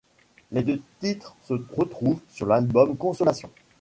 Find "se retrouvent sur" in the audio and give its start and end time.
1.43-2.47